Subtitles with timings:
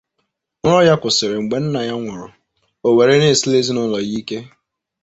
[0.63, 2.27] Nrọ ya kwụsịrị mgbe nna ya nwụrụ,
[2.87, 4.37] ọ were na-esiri ezinaụlọ ya ike.